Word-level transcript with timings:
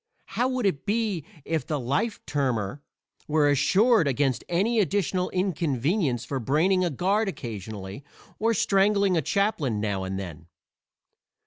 How 0.25 0.47
would 0.47 0.65
it 0.65 0.87
be 0.87 1.23
if 1.45 1.67
the 1.67 1.79
"life 1.79 2.19
termer" 2.25 2.81
were 3.27 3.47
assured 3.51 4.07
against 4.07 4.43
any 4.49 4.79
additional 4.79 5.29
inconvenience 5.29 6.25
for 6.25 6.39
braining 6.39 6.83
a 6.83 6.89
guard 6.89 7.29
occasionally, 7.29 8.03
or 8.39 8.55
strangling 8.55 9.15
a 9.15 9.21
chaplain 9.21 9.79
now 9.79 10.03
and 10.03 10.17
then? 10.17 10.47